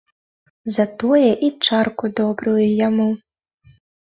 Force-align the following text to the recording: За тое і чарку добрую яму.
За 0.77 0.85
тое 1.03 1.27
і 1.47 1.49
чарку 1.67 2.05
добрую 2.21 2.57
яму. 2.87 3.09